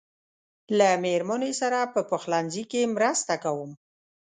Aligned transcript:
له 0.77 0.89
مېرمنې 1.03 1.51
سره 1.61 1.79
په 1.93 2.01
پخلنځي 2.09 2.63
کې 2.71 2.91
مرسته 2.95 3.33
کوم. 3.43 3.71